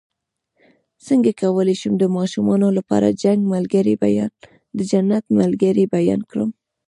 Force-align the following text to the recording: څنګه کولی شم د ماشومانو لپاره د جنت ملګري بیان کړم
څنګه 1.07 1.31
کولی 1.41 1.75
شم 1.81 1.93
د 1.99 2.05
ماشومانو 2.17 2.67
لپاره 2.77 3.07
د 4.77 4.79
جنت 4.91 5.23
ملګري 5.39 5.85
بیان 5.95 6.21
کړم 6.31 6.49